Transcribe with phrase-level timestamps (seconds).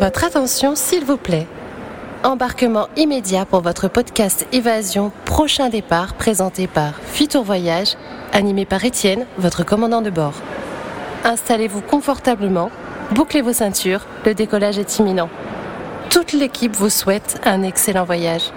[0.00, 1.46] Votre attention, s'il vous plaît.
[2.24, 7.94] Embarquement immédiat pour votre podcast Évasion, prochain départ, présenté par Fitour Voyage,
[8.32, 10.34] animé par Étienne, votre commandant de bord.
[11.22, 12.72] Installez-vous confortablement,
[13.12, 15.30] bouclez vos ceintures, le décollage est imminent.
[16.10, 18.50] Toute l'équipe vous souhaite un excellent voyage.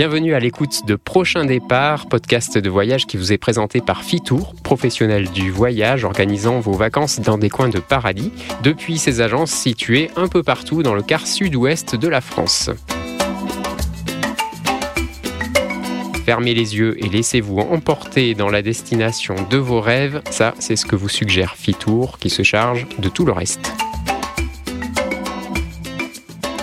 [0.00, 4.54] Bienvenue à l'écoute de Prochain Départ, podcast de voyage qui vous est présenté par Fitour,
[4.62, 8.32] professionnel du voyage organisant vos vacances dans des coins de paradis,
[8.62, 12.70] depuis ses agences situées un peu partout dans le quart sud-ouest de la France.
[16.24, 20.86] Fermez les yeux et laissez-vous emporter dans la destination de vos rêves, ça c'est ce
[20.86, 23.70] que vous suggère Fitour qui se charge de tout le reste.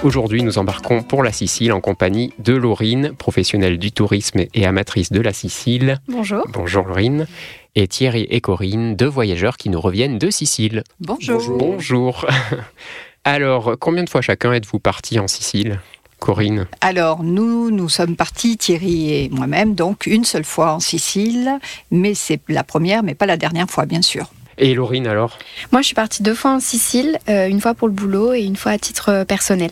[0.03, 5.11] Aujourd'hui, nous embarquons pour la Sicile en compagnie de Laurine, professionnelle du tourisme et amatrice
[5.11, 5.99] de la Sicile.
[6.07, 6.45] Bonjour.
[6.53, 7.25] Bonjour Laurine.
[7.73, 10.83] Et Thierry et Corinne, deux voyageurs qui nous reviennent de Sicile.
[10.99, 11.57] Bonjour.
[11.57, 12.27] Bonjour.
[13.23, 15.79] Alors, combien de fois chacun êtes-vous partis en Sicile
[16.19, 16.67] Corinne?
[16.81, 22.13] Alors, nous, nous sommes partis, Thierry et moi-même, donc une seule fois en Sicile, mais
[22.13, 24.31] c'est la première, mais pas la dernière fois, bien sûr.
[24.59, 25.37] Et Laurine alors?
[25.71, 28.43] Moi, je suis partie deux fois en Sicile, euh, une fois pour le boulot et
[28.43, 29.71] une fois à titre personnel.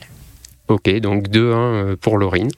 [0.67, 2.49] Ok, donc 2-1 euh, pour Laurine.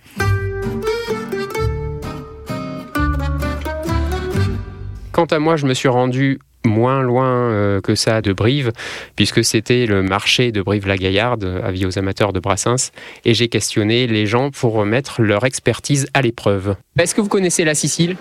[5.12, 8.72] Quant à moi, je me suis rendu moins loin euh, que ça de Brive,
[9.16, 12.92] puisque c'était le marché de Brive-la-Gaillarde, avis aux amateurs de Brassens,
[13.26, 16.76] et j'ai questionné les gens pour mettre leur expertise à l'épreuve.
[17.00, 18.16] Est-ce que vous connaissez la Sicile?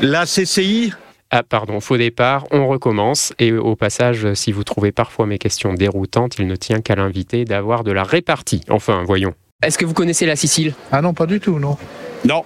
[0.00, 0.92] La CCI
[1.34, 5.72] Ah pardon, faux départ, on recommence, et au passage, si vous trouvez parfois mes questions
[5.72, 8.60] déroutantes, il ne tient qu'à l'inviter d'avoir de la répartie.
[8.68, 9.32] Enfin, voyons.
[9.64, 10.74] Est-ce que vous connaissez la Sicile?
[10.90, 11.78] Ah non, pas du tout, non.
[12.26, 12.44] Non.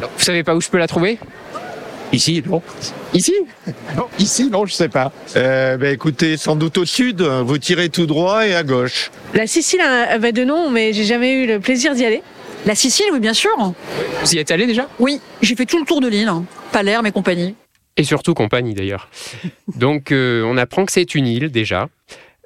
[0.00, 1.20] Vous savez pas où je peux la trouver?
[2.12, 2.60] Ici, non.
[3.12, 3.34] Ici?
[3.96, 5.12] Non, ici, non, je sais pas.
[5.36, 9.12] Euh, ben, écoutez, sans doute au sud, vous tirez tout droit et à gauche.
[9.34, 12.22] La Sicile avait de nom, mais j'ai jamais eu le plaisir d'y aller.
[12.66, 13.50] La Sicile, oui, bien sûr.
[14.24, 14.88] Vous y êtes allé déjà?
[14.98, 16.26] Oui, j'ai fait tout le tour de l'île.
[16.26, 16.44] hein.
[16.72, 17.54] Palerme et compagnie.
[17.96, 19.08] Et surtout compagnie d'ailleurs.
[19.76, 21.88] Donc euh, on apprend que c'est une île déjà.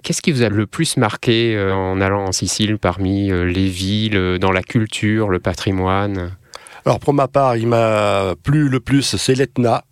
[0.03, 3.69] Qu'est-ce qui vous a le plus marqué euh, en allant en Sicile parmi euh, les
[3.69, 6.37] villes, dans la culture, le patrimoine?
[6.84, 9.84] Alors pour ma part, il m'a plu le plus, c'est l'Etna,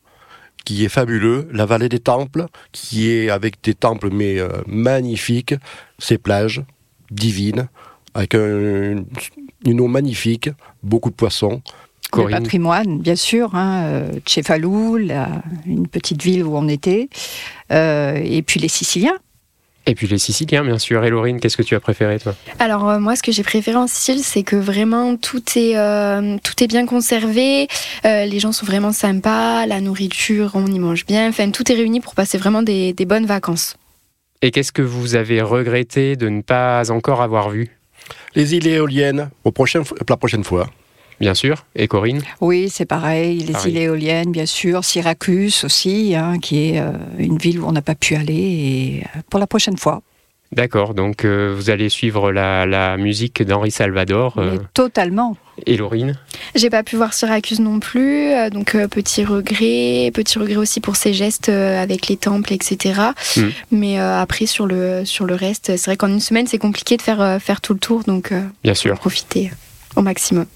[0.65, 5.55] qui est fabuleux, la vallée des temples, qui est avec des temples mais magnifiques,
[5.99, 6.63] ses plages
[7.11, 7.69] divines,
[8.15, 9.05] avec un-
[9.65, 10.49] une eau magnifique,
[10.83, 11.61] beaucoup de poissons.
[12.17, 17.09] Le patrimoine, bien sûr, hein, euh, Cefalù, la- une petite ville où on était,
[17.73, 19.17] euh, et puis les Siciliens.
[19.89, 21.05] Et puis les Siciliens bien sûr.
[21.05, 22.35] Et Laurine, qu'est-ce que tu as préféré toi?
[22.59, 26.39] Alors euh, moi, ce que j'ai préféré en Sicile, c'est que vraiment tout est euh,
[26.43, 27.69] tout est bien conservé.
[28.05, 31.29] Euh, les gens sont vraiment sympas, la nourriture, on y mange bien.
[31.29, 33.77] Enfin, tout est réuni pour passer vraiment des, des bonnes vacances.
[34.43, 37.71] Et qu'est-ce que vous avez regretté de ne pas encore avoir vu?
[38.35, 40.69] Les îles éoliennes, au prochain, la prochaine fois.
[41.21, 41.65] Bien sûr.
[41.75, 43.73] Et Corinne Oui, c'est pareil, les Pareil.
[43.73, 47.83] îles éoliennes, bien sûr, Syracuse aussi, hein, qui est euh, une ville où on n'a
[47.83, 50.03] pas pu aller, et euh, pour la prochaine fois.
[50.53, 50.95] D'accord.
[50.95, 55.37] Donc euh, vous allez suivre la, la musique d'Henri Salvador euh, totalement.
[55.67, 56.17] et Laurine.
[56.55, 60.81] J'ai pas pu voir Syracuse non plus, euh, donc euh, petit regret, petit regret aussi
[60.81, 63.01] pour ces gestes euh, avec les temples, etc.
[63.37, 63.41] Mm.
[63.73, 66.97] Mais euh, après sur le sur le reste, c'est vrai qu'en une semaine c'est compliqué
[66.97, 68.95] de faire euh, faire tout le tour, donc euh, Bien sûr.
[69.01, 69.51] profiter
[69.97, 70.47] au maximum.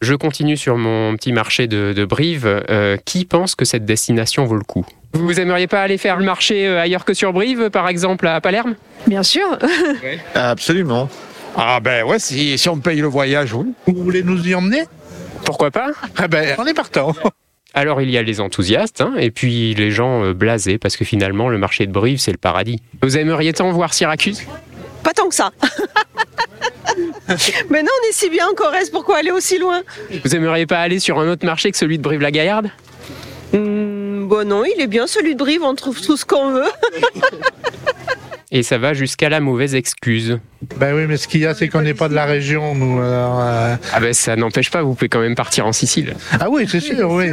[0.00, 2.64] Je continue sur mon petit marché de, de Brive.
[2.70, 4.84] Euh, qui pense que cette destination vaut le coup?
[5.12, 8.40] Vous aimeriez pas aller faire le marché euh, ailleurs que sur Brive, par exemple à
[8.40, 8.74] Palerme?
[9.06, 9.46] Bien sûr.
[10.34, 11.08] Absolument.
[11.56, 13.66] Ah ben ouais, si, si on paye le voyage, oui.
[13.86, 14.84] Vous voulez nous y emmener?
[15.44, 15.92] Pourquoi pas?
[16.16, 17.14] Ah ben, on est partant.
[17.74, 21.04] Alors il y a les enthousiastes hein, et puis les gens euh, blasés parce que
[21.04, 22.80] finalement le marché de Brive c'est le paradis.
[23.02, 24.42] Vous aimeriez tant voir Syracuse?
[25.02, 25.50] Pas tant que ça.
[27.70, 29.82] Mais non, on est si bien en Corrèze, pourquoi aller aussi loin?
[30.24, 32.70] Vous aimeriez pas aller sur un autre marché que celui de Brive-la-Gaillarde?
[33.52, 36.64] Hmm, Bon non, il est bien celui de Brive, on trouve tout ce qu'on veut.
[38.52, 40.38] Et ça va jusqu'à la mauvaise excuse.
[40.76, 43.00] Ben oui, mais ce qu'il y a, c'est qu'on n'est pas de la région, nous.
[43.00, 46.14] alors, euh, Ah ben ça n'empêche pas, vous pouvez quand même partir en Sicile.
[46.38, 47.30] Ah oui, c'est sûr, oui.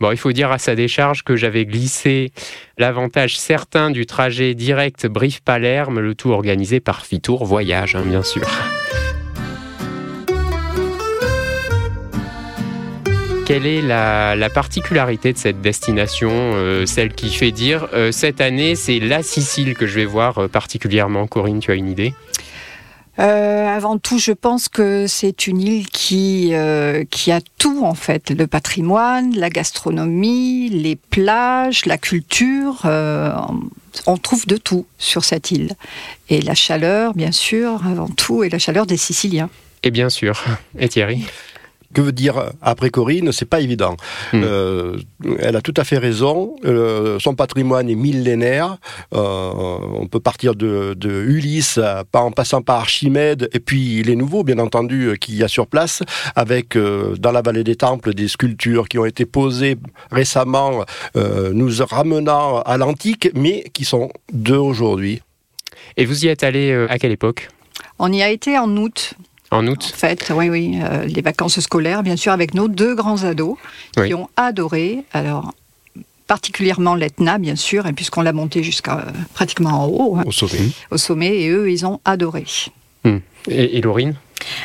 [0.00, 2.32] Bon, il faut dire à sa décharge que j'avais glissé
[2.78, 8.46] l'avantage certain du trajet direct Brive-Palerme, le tout organisé par Fitour Voyage, hein, bien sûr.
[13.50, 18.40] Quelle est la, la particularité de cette destination, euh, celle qui fait dire euh, cette
[18.40, 22.14] année c'est la Sicile que je vais voir euh, particulièrement Corinne, tu as une idée?
[23.18, 27.94] Euh, avant tout, je pense que c'est une île qui, euh, qui a tout en
[27.94, 32.82] fait, le patrimoine, la gastronomie, les plages, la culture.
[32.84, 33.32] euh,
[34.06, 35.72] on trouve de tout sur cette île.
[36.28, 39.50] Et la chaleur, bien sûr, avant tout, et la chaleur des Siciliens.
[39.82, 40.40] Et bien sûr.
[40.78, 41.24] Et Thierry?
[41.92, 43.96] Que veut dire après Corinne C'est pas évident.
[44.32, 44.42] Mm.
[44.44, 44.96] Euh,
[45.40, 46.56] elle a tout à fait raison.
[46.64, 48.78] Euh, son patrimoine est millénaire.
[49.14, 51.80] Euh, on peut partir de, de Ulysse,
[52.12, 55.66] pas en passant par Archimède, et puis les nouveaux, bien entendu, qu'il y a sur
[55.66, 56.02] place,
[56.36, 59.76] avec euh, dans la vallée des Temples des sculptures qui ont été posées
[60.10, 60.84] récemment,
[61.16, 65.22] euh, nous ramenant à l'antique, mais qui sont d'aujourd'hui.
[65.96, 67.48] Et vous y êtes allé à quelle époque?
[67.98, 69.14] On y a été en août,
[69.52, 72.94] En en août fait, oui, oui, euh, les vacances scolaires, bien sûr, avec nos deux
[72.94, 73.56] grands ados
[73.96, 74.08] Oui.
[74.08, 75.04] qui ont adoré.
[75.12, 75.52] Alors,
[76.28, 80.30] particulièrement l'Etna, bien sûr, et puisqu'on l'a monté jusqu'à euh, pratiquement en haut, hein, Au
[80.32, 80.70] sommet.
[80.92, 82.44] au sommet, et eux, ils ont adoré.
[83.04, 84.14] Et, et Laurine?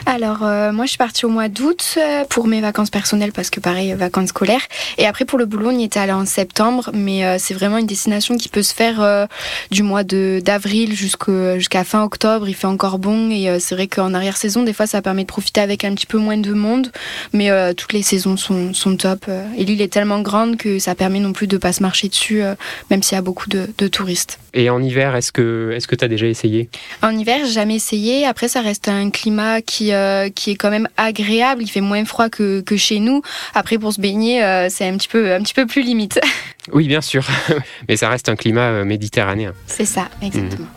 [0.05, 3.49] Alors, euh, moi, je suis partie au mois d'août euh, pour mes vacances personnelles parce
[3.49, 4.61] que, pareil, euh, vacances scolaires.
[4.97, 7.77] Et après, pour le boulot, on y était allé en septembre, mais euh, c'est vraiment
[7.77, 9.25] une destination qui peut se faire euh,
[9.71, 12.47] du mois d'avril jusqu'à fin octobre.
[12.47, 15.61] Il fait encore bon et c'est vrai qu'en arrière-saison, des fois, ça permet de profiter
[15.61, 16.91] avec un petit peu moins de monde,
[17.33, 19.25] mais toutes les saisons sont, sont top.
[19.57, 22.41] Et l'île est tellement grande que ça permet non plus de pas se marcher dessus,
[22.89, 24.39] même s'il y a beaucoup de, de touristes.
[24.53, 26.69] Et en hiver, est-ce que tu as déjà essayé?
[27.01, 28.25] En hiver, j'ai jamais essayé.
[28.25, 31.63] Après, ça reste un climat qui, euh, qui est quand même agréable.
[31.63, 33.21] Il fait moins froid que, que chez nous.
[33.53, 36.19] Après, pour se baigner, euh, c'est un petit peu, un petit peu plus limite.
[36.73, 37.23] Oui, bien sûr.
[37.87, 39.53] Mais ça reste un climat euh, méditerranéen.
[39.67, 40.67] C'est ça, exactement.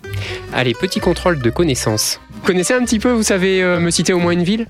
[0.53, 2.21] Allez, petit contrôle de connaissances.
[2.31, 4.67] Vous connaissez un petit peu, vous savez euh, me citer au moins une ville?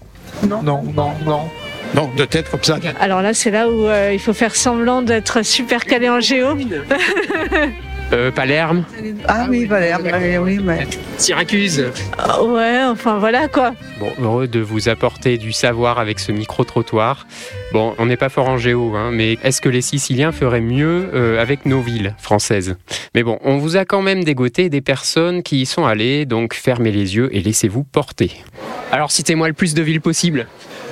[0.47, 1.50] Non, non, non.
[1.94, 2.79] Non, de tête comme ça.
[3.00, 6.55] Alors là, c'est là où euh, il faut faire semblant d'être super calé en géo.
[8.13, 8.85] euh, Palerme
[9.27, 10.01] Ah oui, Valère,
[10.43, 10.87] oui, mais...
[11.17, 11.85] Syracuse
[12.17, 13.73] Ah Ouais, enfin voilà quoi.
[14.01, 17.27] Bon, heureux de vous apporter du savoir avec ce micro-trottoir.
[17.73, 21.11] Bon, on n'est pas fort en géo, hein, mais est-ce que les Siciliens feraient mieux
[21.13, 22.77] euh, avec nos villes françaises?
[23.15, 26.55] Mais bon, on vous a quand même dégoté des personnes qui y sont allées, donc
[26.55, 28.43] fermez les yeux et laissez-vous porter.
[28.91, 30.47] Alors citez-moi le plus de villes possible.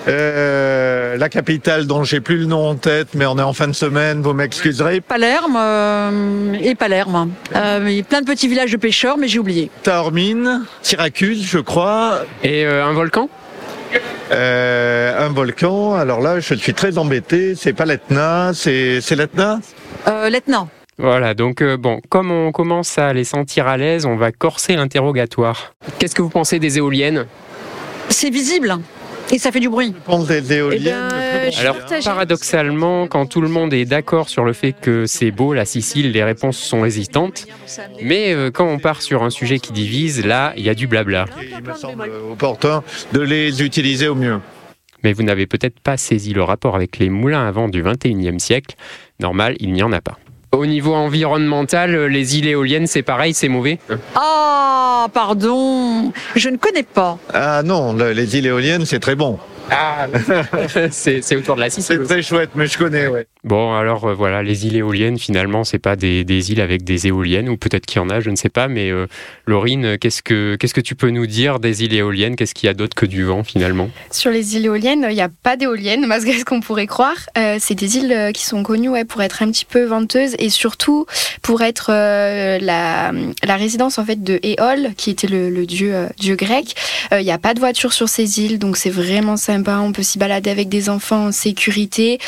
[0.09, 3.67] Euh, la capitale dont j'ai plus le nom en tête, mais on est en fin
[3.67, 5.01] de semaine, vous m'excuserez.
[5.01, 7.33] Palerme euh, et Palerme.
[7.55, 9.71] Euh, il y a plein de petits villages de pêcheurs, mais j'ai oublié.
[9.83, 12.21] Taormine, Syracuse, je crois.
[12.45, 13.29] Et euh, un volcan?
[14.31, 15.95] Euh, un volcan.
[15.95, 17.55] Alors là, je suis très embêté.
[17.57, 19.61] C'est pas l'Etna, c'est c'est l'Etna?
[20.09, 20.69] Euh, L'Etna.
[20.99, 24.77] Voilà, donc euh, bon, comme on commence à les sentir à l'aise, on va corser
[24.77, 25.75] l'interrogatoire.
[25.99, 27.27] Qu'est-ce que vous pensez des éoliennes?
[28.09, 28.79] C'est visible
[29.33, 29.95] et ça fait du bruit.
[30.29, 31.09] Des éoliennes.
[31.11, 35.31] Eh ben, Alors, paradoxalement, quand tout le monde est d'accord sur le fait que c'est
[35.31, 37.47] beau, la Sicile, les réponses sont hésitantes.
[38.03, 40.87] Mais euh, quand on part sur un sujet qui divise, là, il y a du
[40.87, 41.27] blabla.
[41.41, 42.83] Il me semble opportun
[43.13, 44.41] de les utiliser au mieux.
[45.03, 48.39] Mais vous n'avez peut-être pas saisi le rapport avec les moulins à vent du 21e
[48.39, 48.77] siècle.
[49.21, 50.19] Normal, il n'y en a pas.
[50.53, 53.79] Au niveau environnemental, les îles éoliennes, c'est pareil, c'est mauvais
[55.07, 57.17] Ah, pardon, je ne connais pas.
[57.33, 59.39] Ah non, le- les îles éoliennes, c'est très bon.
[59.71, 60.09] Ah,
[60.91, 61.99] c'est c'est autour de la Sicile.
[62.03, 63.29] C'est très chouette, mais je connais, ouais.
[63.47, 67.07] Bon, alors euh, voilà, les îles éoliennes, finalement, c'est pas des, des îles avec des
[67.07, 68.67] éoliennes, ou peut-être qu'il y en a, je ne sais pas.
[68.67, 69.07] Mais euh,
[69.47, 72.35] Laurine, qu'est-ce que que tu peux nous dire des îles éoliennes?
[72.35, 73.89] Qu'est-ce qu'il y a d'autre que du vent, finalement?
[74.11, 77.17] Sur les îles éoliennes, il n'y a pas d'éoliennes, malgré ce qu'on pourrait croire.
[77.39, 80.51] Euh, c'est des îles euh, qui sont connues pour être un petit peu venteuses et
[80.51, 81.07] surtout
[81.41, 86.75] pour être la, la résidence en fait de Éole, qui était le, dieu, dieu grec.
[87.13, 89.79] Il n'y a pas de voiture sur ces îles, donc c'est vraiment sympa.
[89.79, 92.19] On peut s'y balader avec des enfants en sécurité.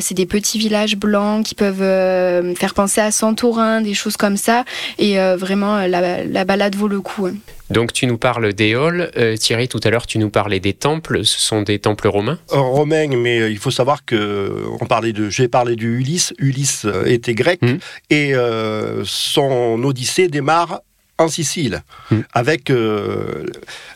[0.00, 4.36] C'est des petits villages blancs qui peuvent euh, faire penser à Santorin, des choses comme
[4.36, 4.64] ça.
[4.98, 7.26] Et euh, vraiment, euh, la, la balade vaut le coup.
[7.26, 7.34] hein.
[7.70, 9.10] Donc, tu nous parles d'éole.
[9.16, 11.24] Euh, Thierry, tout à l'heure, tu nous parlais des temples.
[11.24, 12.38] Ce sont des temples romains?
[12.48, 16.34] Romain, mais il faut savoir que on parlait de, j'ai parlé de Ulysse.
[16.38, 17.78] Ulysse était grec Mhm.
[18.10, 20.80] et euh, son Odyssée démarre
[21.18, 22.24] en Sicile Mhm.
[22.32, 23.46] avec euh,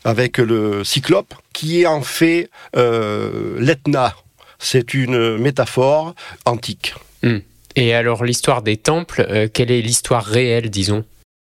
[0.04, 4.14] avec le Cyclope qui est en fait euh, l'Etna.
[4.64, 6.14] C'est une métaphore
[6.46, 6.94] antique.
[7.76, 11.04] Et alors, l'histoire des temples, euh, quelle est l'histoire réelle, disons?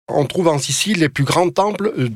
[0.09, 2.09] On trouve en Sicile les plus grands temples euh,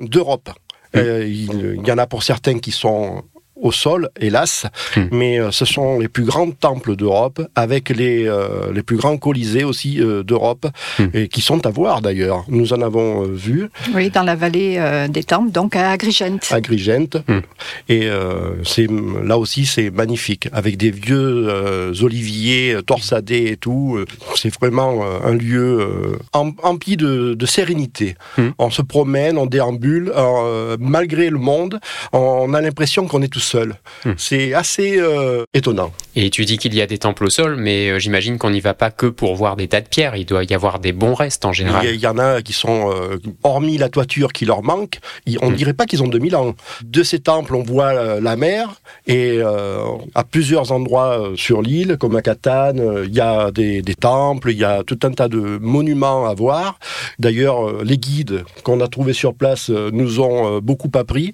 [0.00, 0.50] d'Europe.
[0.94, 1.00] Mhm.
[1.00, 3.24] Euh, il, il y en a pour certains qui sont
[3.60, 5.06] au sol, hélas, Hmm.
[5.12, 9.16] mais euh, ce sont les plus grands temples d'Europe, avec les, euh, les plus grands
[9.18, 10.66] colisées aussi euh, d'Europe,
[10.98, 11.06] Hmm.
[11.14, 12.44] et qui sont à voir d'ailleurs.
[12.48, 16.38] Nous en avons euh, vu Oui, dans la vallée euh, des Temples, donc à Agrigent.
[16.50, 17.40] à Grigente, Hmm.
[17.88, 18.88] et euh, c'est
[19.24, 23.98] là aussi c'est magnifique, avec des vieux euh, oliviers torsadés et tout.
[24.36, 28.14] C'est vraiment euh, un lieu euh, em- empli de, de sérénité.
[28.58, 31.78] On se promène, on déambule, euh, malgré le monde,
[32.12, 33.74] on a l'impression qu'on est tout seul.
[34.04, 34.12] Hmm.
[34.16, 35.92] C'est assez euh, étonnant.
[36.16, 38.60] Et tu dis qu'il y a des temples au sol, mais euh, j'imagine qu'on n'y
[38.60, 40.16] va pas que pour voir des tas de pierres.
[40.16, 41.84] Il doit y avoir des bons restes en général.
[41.86, 44.98] il y en a qui sont, euh, hormis la toiture qui leur manque,
[45.42, 45.56] on ne Hmm.
[45.56, 46.54] dirait pas qu'ils ont 2000 ans.
[46.84, 48.68] De ces temples, on voit euh, la mer,
[49.06, 49.82] et euh,
[50.14, 54.58] à plusieurs endroits sur l'île, comme à Catane, il y a des, des temples, il
[54.58, 56.78] y a tout un tas de monuments à voir.
[57.18, 61.32] D'ailleurs, les guides qu'on a trouvés sur place nous ont beaucoup appris,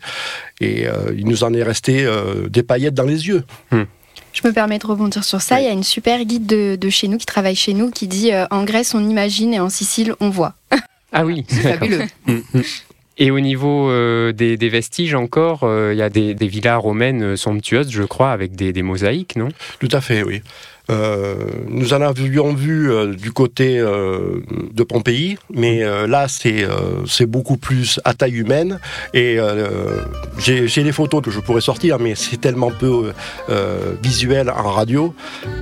[0.61, 3.45] et euh, il nous en est resté euh, des paillettes dans les yeux.
[3.71, 5.57] Je me permets de rebondir sur ça.
[5.57, 5.63] Oui.
[5.63, 8.07] Il y a une super guide de, de chez nous qui travaille chez nous qui
[8.07, 10.55] dit euh, en Grèce on imagine et en Sicile on voit.
[11.13, 12.03] Ah oui, C'est fabuleux.
[12.27, 12.63] Mm, mm.
[13.19, 16.79] Et au niveau euh, des, des vestiges encore, euh, il y a des, des villas
[16.79, 19.49] romaines somptueuses, je crois, avec des, des mosaïques, non?
[19.79, 20.43] Tout à fait, oui.
[20.89, 21.35] Euh,
[21.69, 24.41] nous en avions vu euh, du côté euh,
[24.73, 26.67] de Pompéi, mais là c'est
[27.07, 28.79] c'est beaucoup plus à taille humaine
[29.15, 29.39] et
[30.39, 33.13] j'ai des photos que je pourrais sortir, mais c'est tellement peu
[34.03, 35.15] visuel en radio.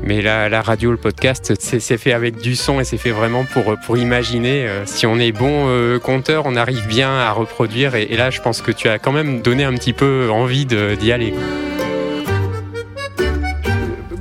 [0.03, 3.45] Mais la, la radio, le podcast, c'est fait avec du son et c'est fait vraiment
[3.45, 4.67] pour, pour imaginer.
[4.85, 7.95] si on est bon conteur, on arrive bien à reproduire.
[7.95, 11.13] Et, là, je pense que tu as quand même donné un petit peu envie d'y
[11.13, 11.35] aller.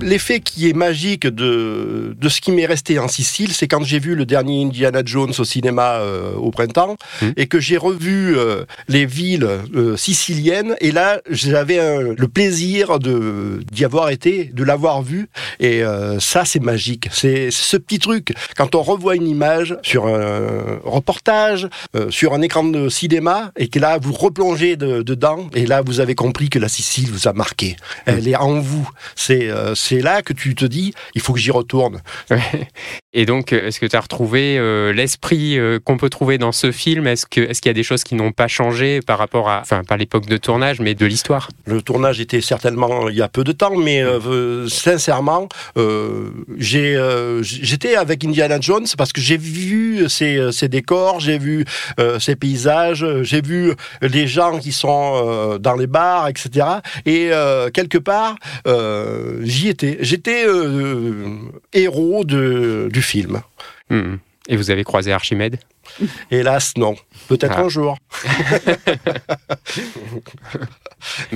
[0.03, 3.99] L'effet qui est magique de, de ce qui m'est resté en Sicile, c'est quand j'ai
[3.99, 7.27] vu le dernier Indiana Jones au cinéma euh, au printemps Mm.
[7.37, 10.75] et que j'ai revu euh, les villes euh, siciliennes.
[10.81, 15.29] Et là, j'avais le plaisir d'y avoir été, de l'avoir vu.
[15.59, 15.81] Et
[16.19, 17.07] ça, c'est magique.
[17.11, 18.33] C'est ce petit truc.
[18.57, 21.67] Quand on revoit une image sur un reportage,
[22.09, 25.99] sur un écran de cinéma, et que là, vous replongez de- dedans, et là, vous
[25.99, 27.75] avez compris que la Sicile vous a marqué.
[28.05, 28.89] Elle est en vous.
[29.15, 29.49] C'est
[29.93, 32.01] c'est là que tu te dis, il faut que j'y retourne.
[32.31, 32.39] Ouais.
[33.13, 36.51] Et donc, euh, est-ce que tu as retrouvé euh, l'esprit euh, qu'on peut trouver dans
[36.51, 37.05] ce film?
[37.05, 39.59] Est-ce que- est-ce qu'il y a des choses qui n'ont pas changé par rapport à,
[39.61, 41.49] enfin, pas l'époque de tournage, mais de l'histoire?
[41.65, 45.47] Le tournage était certainement il y a peu de temps, mais euh, sincèrement,
[46.57, 46.97] j'ai,
[47.43, 51.65] j'étais avec Indiana Jones parce que j'ai vu ces, ces décors, j'ai vu
[52.19, 56.49] ces paysages, j'ai vu les gens qui sont dans les bars, etc.
[57.05, 57.29] Et
[57.73, 58.37] quelque part,
[59.43, 59.82] j'y étais.
[59.99, 61.37] J'étais euh,
[61.73, 63.41] héros de, du film.
[63.89, 64.15] Hmm.
[64.49, 65.57] Et vous avez croisé Archimède?
[66.31, 66.95] Hélas, non.
[67.27, 67.61] Peut-être Ah.
[67.63, 67.97] un jour.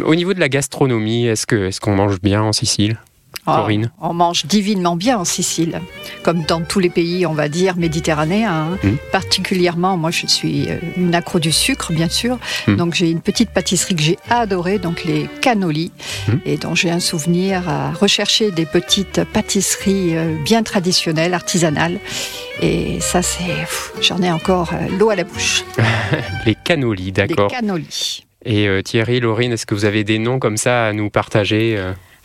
[0.03, 2.97] Au niveau de la gastronomie, est-ce que est-ce qu'on mange bien en Sicile?
[3.49, 3.65] Ah,
[4.01, 5.81] on mange divinement bien en Sicile,
[6.21, 8.51] comme dans tous les pays, on va dire, méditerranéens.
[8.73, 8.77] hein.
[8.83, 8.95] Mm.
[9.11, 12.37] Particulièrement, moi je suis euh, une accro du sucre, bien sûr.
[12.67, 12.75] Mm.
[12.75, 15.91] Donc j'ai une petite pâtisserie que j'ai adorée, donc les cannolis,
[16.27, 16.33] Mm.
[16.45, 21.99] et dont j'ai un souvenir à rechercher des petites pâtisseries euh, bien traditionnelles, artisanales.
[22.61, 23.43] Et ça, c'est.
[24.01, 25.63] J'en ai encore euh, l'eau à la bouche.
[26.45, 27.49] Les cannolis, Les d'accord.
[27.51, 28.25] cannolis.
[28.45, 31.77] Et euh, Thierry, Laurine, est-ce que vous avez des noms comme ça à nous partager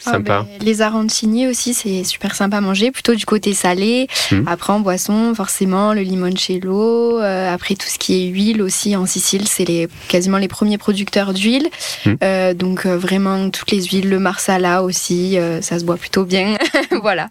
[0.07, 4.09] Ah, ben, les arancini aussi, c'est super sympa à manger, plutôt du côté salé.
[4.31, 4.45] Mhm.
[4.47, 7.21] Après, en boisson, forcément, le limoncello.
[7.21, 10.79] Euh, après, tout ce qui est huile aussi, en Sicile, c'est les, quasiment les premiers
[10.79, 11.69] producteurs d'huile.
[12.07, 12.17] Mhm.
[12.23, 16.25] Euh, donc, euh, vraiment, toutes les huiles, le marsala aussi, euh, ça se boit plutôt
[16.25, 16.57] bien.
[17.03, 17.29] voilà.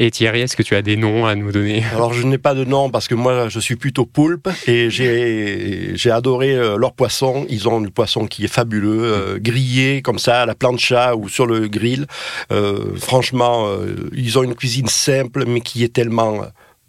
[0.00, 1.82] Et Thierry, est-ce que tu as des noms à nous donner?
[1.92, 6.10] Alors je n'ai pas de nom parce que moi je suis plutôt poulpe et j'ai
[6.12, 7.44] adoré euh, leur poisson.
[7.48, 11.28] Ils ont du poisson qui est fabuleux, euh, grillé comme ça à la plancha ou
[11.28, 12.06] sur le grill.
[12.52, 13.66] Euh, franchement,
[14.12, 16.42] ils ont une cuisine simple mais qui est tellement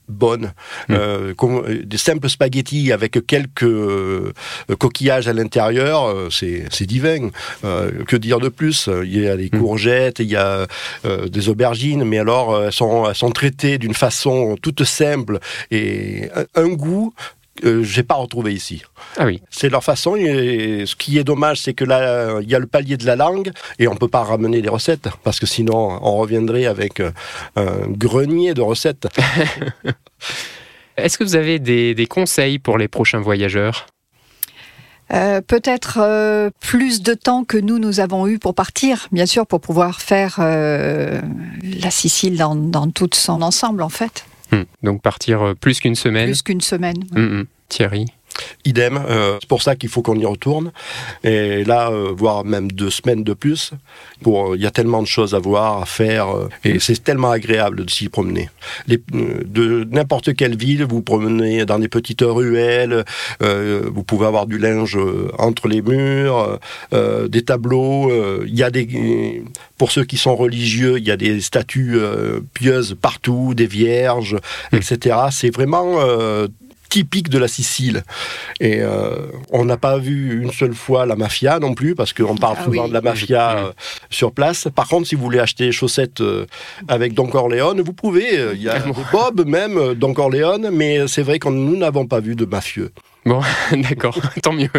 [0.10, 0.54] bonne.
[0.90, 0.94] Mm.
[0.94, 4.34] Euh, euh, des simples spaghettis avec quelques euh,
[4.78, 7.30] coquillages à l'intérieur, euh, c'est c'est divin.
[8.08, 8.90] Que dire de plus?
[9.04, 9.60] Il y a des Mm.
[9.60, 10.68] courgettes, il y a
[11.04, 15.40] des aubergines, mais alors elles sont, elles sont traitées d'une façon toute simple
[15.72, 17.14] et un, un goût
[17.62, 18.84] que j'ai pas retrouvé ici.
[19.18, 19.42] Ah oui.
[19.50, 20.16] C'est leur façon.
[20.16, 23.16] Et ce qui est dommage, c'est que là, il y a le palier de la
[23.16, 27.12] langue et on peut pas ramener les recettes parce que sinon, on reviendrait avec euh,
[27.56, 29.08] un grenier de recettes.
[30.98, 33.88] Est-ce que vous avez des, des conseils pour les prochains voyageurs?
[35.12, 39.48] Euh, Peut-être euh, plus de temps que nous, nous avons eu pour partir, bien sûr,
[39.48, 41.22] pour pouvoir faire euh,
[41.64, 44.26] la Sicile dans, dans tout son ensemble, en fait.
[44.52, 44.64] Hmm.
[44.84, 47.04] Donc partir euh, plus qu'une semaine Plus qu'une semaine.
[47.12, 47.46] Hmm, hmm.
[47.68, 48.06] Thierry
[48.66, 50.72] Idem, euh, c'est pour ça qu'il faut qu'on y retourne.
[51.24, 53.72] Et là, euh, voire même deux semaines de plus.
[54.22, 57.32] Pour, il y a tellement de choses à voir, à faire, euh, et c'est tellement
[57.32, 58.50] agréable de s'y promener.
[58.88, 63.06] Les, euh, de n'importe quelle ville, vous promenez dans des petites ruelles,
[63.42, 66.60] euh, vous pouvez avoir du linge euh, entre les murs,
[66.94, 68.12] euh, des tableaux.
[68.12, 69.44] euh, Il y a des,
[69.78, 74.36] pour ceux qui sont religieux, il y a des statues euh, pieuses partout, des vierges,
[74.74, 75.16] etc.
[75.32, 76.48] C'est vraiment euh,
[76.90, 78.04] typique de la Sicile.
[78.60, 82.36] Et euh, on n'a pas vu une seule fois la mafia non plus, parce qu'on
[82.36, 82.90] parle Ah souvent oui.
[82.90, 83.72] de la mafia euh,
[84.10, 84.68] sur place.
[84.74, 86.46] Par contre, si vous voulez acheter des chaussettes euh,
[86.88, 88.54] avec Don Corleone, vous pouvez.
[88.54, 88.80] Il y a
[89.12, 92.92] Bob même, Don Corleone, mais c'est vrai que nous n'avons pas vu de mafieux.
[93.26, 93.42] Bon,
[93.72, 94.70] d'accord, tant mieux.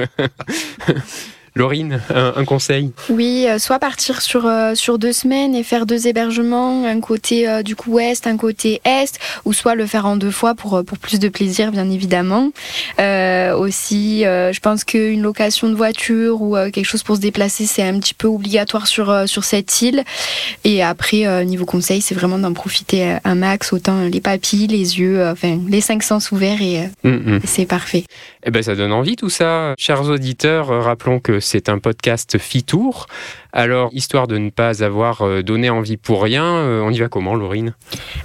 [1.54, 2.92] Laurine, un, un conseil?
[3.09, 7.49] Oui, euh, soit partir sur, euh, sur deux semaines et faire deux hébergements, un côté
[7.49, 10.85] euh, du coup ouest, un côté est, ou soit le faire en deux fois pour,
[10.85, 12.50] pour plus de plaisir, bien évidemment.
[12.99, 17.99] Aussi, je pense qu'une location de voiture ou quelque chose pour se déplacer, c'est un
[17.99, 20.04] petit peu obligatoire sur, sur cette île.
[20.64, 25.26] Et après, niveau conseil, c'est vraiment d'en profiter un max, autant les papilles, les yeux,
[25.28, 27.40] enfin les cinq sens ouverts et, Hum, hum.
[27.42, 28.04] et c'est parfait.
[28.45, 29.75] Eh ben, ça donne envie tout ça.
[29.78, 33.06] Chers auditeurs, rappelons que c'est un podcast Fitour.
[33.52, 37.09] Alors, histoire de ne pas avoir euh, donné envie pour rien, euh, on y va
[37.09, 37.75] comment, Laurine?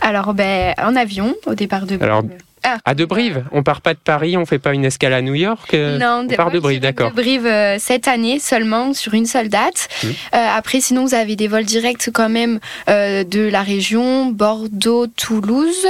[0.01, 2.23] Alors, ben, en avion, au départ de Alors,
[2.67, 2.77] Ah.
[2.83, 3.45] à De Brive.
[3.51, 5.73] On part pas de Paris, on fait pas une escale à New York.
[5.75, 7.11] euh, Non, on part de Brive, d'accord.
[7.11, 9.87] de Brive euh, cette année seulement sur une seule date.
[10.03, 10.09] Mhm.
[10.33, 15.05] Euh, après, sinon, vous avez des vols directs quand même euh, de la région, Bordeaux,
[15.07, 15.85] Toulouse,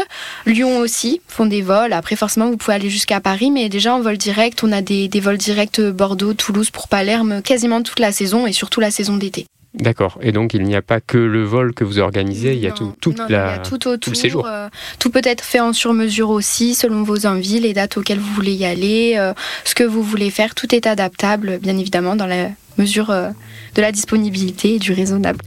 [0.45, 1.93] Lyon aussi font des vols.
[1.93, 5.07] Après, forcément, vous pouvez aller jusqu'à Paris, mais déjà en vol direct, on a des,
[5.07, 9.15] des vols directs Bordeaux, Toulouse pour Palerme quasiment toute la saison et surtout la saison
[9.15, 9.45] d'été.
[9.77, 10.17] D'accord.
[10.21, 12.71] Et donc, il n'y a pas que le vol que vous organisez, il y a
[12.71, 13.99] tout, toute Non, la, il y a tout autour.
[13.99, 14.45] tout le séjour.
[14.47, 18.33] euh, tout peut être fait en sur-mesure aussi, selon vos envies, les dates auxquelles vous
[18.33, 20.55] voulez y aller, euh, ce que vous voulez faire.
[20.55, 23.29] Tout est adaptable, bien évidemment, dans la mesure euh,
[23.75, 25.39] de la disponibilité et du raisonnable.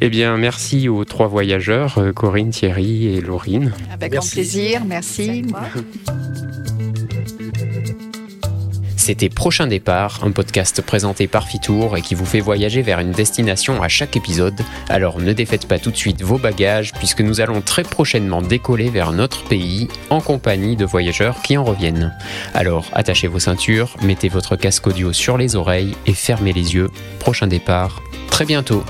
[0.00, 3.72] Eh bien, merci aux trois voyageurs, Corinne, Thierry et Laurine.
[3.92, 4.28] Avec Merci.
[4.28, 5.44] grand plaisir, merci.
[9.00, 13.12] C'était Prochain Départ, un podcast présenté par Fitour et qui vous fait voyager vers une
[13.12, 14.60] destination à chaque épisode.
[14.90, 18.90] Alors ne défaites pas tout de suite vos bagages puisque nous allons très prochainement décoller
[18.90, 22.14] vers notre pays en compagnie de voyageurs qui en reviennent.
[22.52, 26.90] Alors attachez vos ceintures, mettez votre casque audio sur les oreilles et fermez les yeux.
[27.20, 28.84] Prochain départ, très bientôt.